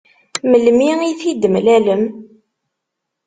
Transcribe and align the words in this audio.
Melmi 0.49 0.91
i 1.11 1.13
t-id-temlalem? 1.19 2.03